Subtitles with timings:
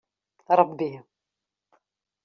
[0.59, 0.91] Ṛebbi.